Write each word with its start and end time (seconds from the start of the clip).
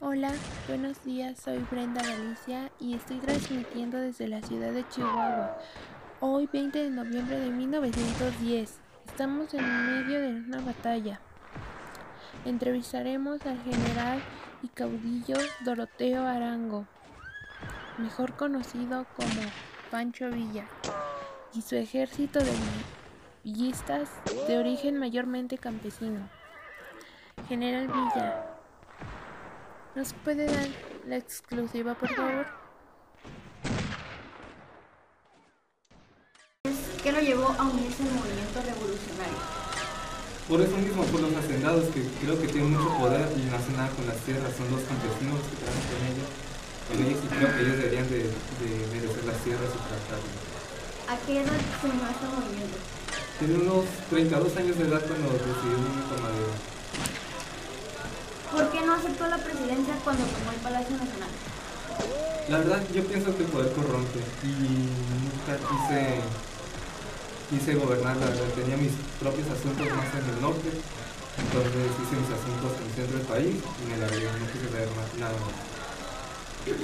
Hola, 0.00 0.30
buenos 0.68 1.02
días, 1.04 1.40
soy 1.40 1.58
Brenda 1.72 2.00
Galicia 2.00 2.70
y 2.78 2.94
estoy 2.94 3.16
transmitiendo 3.18 3.98
desde 3.98 4.28
la 4.28 4.40
ciudad 4.42 4.70
de 4.70 4.88
Chihuahua. 4.88 5.58
Hoy 6.20 6.48
20 6.52 6.84
de 6.84 6.90
noviembre 6.90 7.36
de 7.40 7.50
1910. 7.50 8.78
Estamos 9.08 9.52
en 9.54 9.64
medio 9.64 10.20
de 10.20 10.36
una 10.36 10.60
batalla. 10.60 11.20
Entrevistaremos 12.44 13.44
al 13.44 13.60
general 13.64 14.22
y 14.62 14.68
caudillo 14.68 15.34
Doroteo 15.64 16.24
Arango, 16.24 16.86
mejor 17.98 18.34
conocido 18.34 19.04
como 19.16 19.50
Pancho 19.90 20.30
Villa, 20.30 20.68
y 21.54 21.62
su 21.62 21.74
ejército 21.74 22.38
de 22.38 22.52
villistas 23.42 24.10
de 24.46 24.58
origen 24.58 24.96
mayormente 24.96 25.58
campesino. 25.58 26.28
General 27.48 27.88
Villa, 27.88 28.57
¿Nos 29.94 30.12
puede 30.24 30.46
dar 30.46 30.68
la 31.06 31.16
exclusiva, 31.16 31.94
por 31.94 32.08
favor? 32.14 32.46
¿Qué 37.02 37.12
lo 37.12 37.20
llevó 37.20 37.48
a 37.58 37.64
unirse 37.64 38.02
al 38.02 38.12
movimiento 38.12 38.60
revolucionario? 38.62 39.38
Por 40.48 40.60
eso 40.60 40.76
mismo, 40.78 41.04
por 41.04 41.20
los 41.20 41.34
hacendados 41.36 41.84
que 41.92 42.02
creo 42.20 42.40
que 42.40 42.48
tienen 42.48 42.72
mucho 42.72 42.88
poder 42.96 43.28
y 43.36 43.42
no 43.48 43.56
hacen 43.56 43.76
nada 43.76 43.90
con 43.90 44.06
las 44.06 44.16
tierras, 44.24 44.54
son 44.56 44.70
los 44.70 44.80
campesinos 44.82 45.40
que 45.44 45.56
trabajan 45.60 45.86
con 45.92 46.00
ellos, 46.08 46.28
ellos 46.88 47.18
y 47.24 47.28
creo 47.28 47.48
que 47.52 47.60
ellos 47.60 47.76
deberían 47.76 48.08
de, 48.08 48.18
de 48.28 48.70
merecer 48.92 49.24
las 49.24 49.38
tierras 49.44 49.70
y 49.72 49.80
tratarlas. 49.88 50.48
¿A 51.08 51.16
qué 51.26 51.40
edad 51.40 51.60
se 51.80 51.86
unió 51.88 52.04
a 52.04 52.10
este 52.10 52.26
movimiento? 52.28 52.78
Tiene 53.38 53.54
unos 53.56 53.84
32 54.10 54.56
años 54.56 54.78
de 54.78 54.84
edad 54.88 55.02
cuando 55.06 55.28
decidió 55.32 55.76
unirme 55.78 56.02
con 56.08 56.22
Madero. 56.22 56.77
¿Por 59.18 59.26
qué 59.26 59.30
no 59.30 59.34
aceptó 59.34 59.36
la 59.36 59.38
presidencia 59.42 59.94
cuando 60.04 60.22
tomó 60.22 60.50
el 60.52 60.62
Palacio 60.62 60.94
Nacional? 60.96 61.32
La 62.48 62.58
verdad, 62.58 62.82
yo 62.94 63.02
pienso 63.04 63.36
que 63.36 63.42
el 63.42 63.50
poder 63.50 63.72
corrompe 63.72 64.20
y 64.46 64.86
nunca 65.18 65.58
quise, 65.58 66.22
quise 67.50 67.74
gobernar, 67.74 68.16
la 68.16 68.26
verdad, 68.26 68.46
tenía 68.54 68.76
mis 68.76 68.94
propios 69.18 69.50
asuntos 69.50 69.86
más 69.90 70.06
en 70.14 70.22
el 70.22 70.38
norte, 70.40 70.70
entonces 70.70 71.90
hice 71.98 72.14
mis 72.14 72.30
asuntos 72.30 72.70
en 72.78 72.84
el 72.86 72.94
centro 72.94 73.18
del 73.18 73.26
país 73.26 73.54
y 73.58 73.82
me 73.90 73.98
la 73.98 74.06
no 74.06 74.46
quise 74.54 74.70
ver 74.70 74.88
más, 74.94 75.08
nada 75.18 75.34
más. 75.34 75.54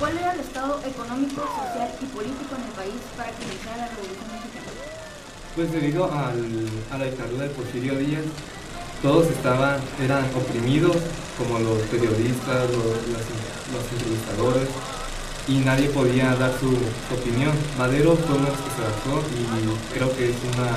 ¿Cuál 0.00 0.18
era 0.18 0.32
el 0.34 0.40
estado 0.40 0.82
económico, 0.82 1.40
social 1.46 1.90
y 2.02 2.06
político 2.10 2.52
en 2.58 2.64
el 2.66 2.74
país 2.74 2.98
para 3.16 3.30
que 3.30 3.46
iniciara 3.46 3.86
la 3.86 3.88
Revolución 3.94 4.26
Mexicana? 4.34 4.70
Pues 5.54 5.72
debido 5.72 6.04
al, 6.10 6.42
a 6.90 6.98
la 6.98 7.04
dictadura 7.06 7.44
de 7.44 7.50
Porfirio 7.54 7.94
Díaz, 7.96 8.26
todos 9.02 9.26
estaban, 9.30 9.80
eran 10.02 10.24
oprimidos, 10.34 10.96
como 11.38 11.58
los 11.58 11.78
periodistas, 11.90 12.70
los, 12.70 12.84
los, 13.12 13.22
los 13.72 13.84
entrevistadores, 13.92 14.68
y 15.48 15.58
nadie 15.58 15.88
podía 15.90 16.34
dar 16.34 16.52
su, 16.58 16.70
su 16.72 17.14
opinión. 17.14 17.52
Madero 17.78 18.16
fue 18.16 18.36
uno 18.36 18.48
que 18.48 18.70
se 18.74 18.82
adaptó 18.82 19.22
y 19.36 19.94
creo 19.94 20.16
que 20.16 20.30
es 20.30 20.36
una 20.54 20.70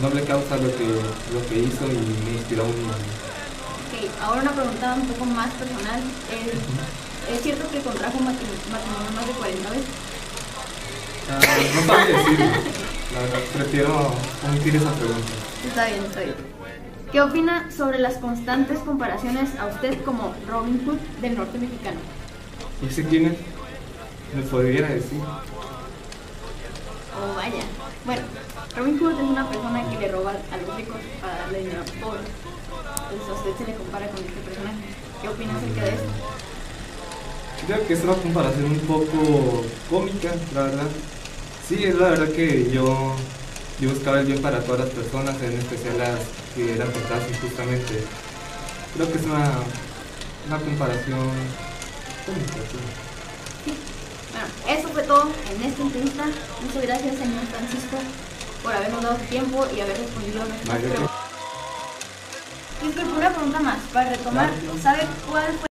noble 0.00 0.24
causa 0.24 0.56
lo 0.56 0.68
que, 0.76 0.86
lo 1.34 1.40
que 1.48 1.58
hizo 1.58 1.84
y 1.86 1.98
me 2.24 2.32
inspiró 2.38 2.64
un 2.64 2.70
Ok, 2.88 3.94
ahora 4.22 4.42
una 4.42 4.52
pregunta 4.52 4.94
un 4.94 5.08
poco 5.08 5.24
más 5.26 5.50
personal. 5.54 6.00
¿Es, 6.32 7.34
¿es 7.36 7.42
cierto 7.42 7.68
que 7.70 7.80
contrajo 7.82 8.18
matri- 8.20 8.62
matrimonio 8.72 9.10
más 9.14 9.26
de 9.26 9.32
40 9.32 9.70
veces? 9.70 9.84
Ah, 11.30 11.40
no 11.74 11.82
sabría 11.86 12.16
decirlo, 12.16 12.46
la 13.12 13.20
verdad, 13.20 13.40
prefiero 13.52 14.14
omitir 14.48 14.76
esa 14.76 14.92
pregunta. 14.94 15.32
Está 15.68 15.86
bien, 15.86 16.04
está 16.04 16.20
bien. 16.20 16.34
¿Qué 17.12 17.22
opina 17.22 17.70
sobre 17.74 17.98
las 17.98 18.18
constantes 18.18 18.78
comparaciones 18.80 19.58
a 19.58 19.66
usted 19.66 20.02
como 20.04 20.34
Robin 20.46 20.84
Hood 20.84 20.98
del 21.22 21.38
norte 21.38 21.58
mexicano? 21.58 22.00
¿Y 22.82 22.86
ese 22.86 23.04
quién 23.04 23.26
es? 23.26 23.38
¿Me 24.34 24.42
podría 24.42 24.82
decir? 24.88 25.18
Oh, 27.16 27.34
vaya. 27.34 27.62
Bueno, 28.04 28.22
Robin 28.76 28.98
Hood 28.98 29.12
es 29.12 29.20
una 29.20 29.48
persona 29.48 29.88
que 29.88 29.98
le 29.98 30.12
roba 30.12 30.32
a 30.32 30.56
los 30.58 30.76
ricos 30.76 30.96
para 31.22 31.38
darle 31.38 31.60
dinero 31.60 31.80
a 31.80 31.86
los 31.86 31.90
pobres. 31.92 32.26
Entonces 33.10 33.28
a 33.28 33.32
usted 33.32 33.56
se 33.56 33.70
le 33.70 33.76
compara 33.78 34.08
con 34.08 34.18
este 34.18 34.40
personaje. 34.42 34.76
¿Qué 35.22 35.28
opina 35.28 35.56
acerca 35.56 35.84
de 35.84 35.88
eso? 35.88 36.04
Creo 37.66 37.86
que 37.86 37.94
es 37.94 38.04
una 38.04 38.14
comparación 38.14 38.66
un 38.66 38.80
poco 38.80 39.64
cómica, 39.88 40.34
la 40.54 40.62
verdad. 40.64 40.88
Sí, 41.66 41.84
es 41.84 41.94
la 41.94 42.10
verdad 42.10 42.28
que 42.28 42.70
yo, 42.70 43.16
yo 43.80 43.90
buscaba 43.90 44.20
el 44.20 44.26
bien 44.26 44.42
para 44.42 44.60
todas 44.60 44.80
las 44.80 44.90
personas, 44.90 45.40
en 45.42 45.52
especial 45.52 45.98
las 45.98 46.18
que 46.54 46.74
eran 46.74 46.92
tratadas 46.92 47.28
injustamente. 47.30 48.02
Creo 48.94 49.12
que 49.12 49.18
es 49.18 49.24
una, 49.24 49.52
una 50.48 50.58
comparación 50.58 51.30
sí. 53.64 53.74
Bueno, 54.32 54.46
eso 54.68 54.88
fue 54.88 55.02
todo 55.02 55.30
en 55.50 55.62
esta 55.62 55.82
entrevista. 55.82 56.24
Muchas 56.62 56.82
gracias, 56.82 57.16
señor 57.16 57.44
Francisco, 57.46 57.96
por 58.62 58.72
habernos 58.74 59.02
dado 59.02 59.18
su 59.18 59.24
tiempo 59.24 59.66
y 59.74 59.80
haber 59.80 59.98
respondido 59.98 60.42
a 60.42 60.46
nuestras 60.46 60.78
preguntas. 60.78 61.10
Disculpe, 62.82 63.12
una 63.12 63.32
pregunta 63.32 63.60
más. 63.60 63.78
Para 63.92 64.10
retomar. 64.10 64.50
¿sabe 64.82 65.06
cuál 65.28 65.52
fue 65.58 65.67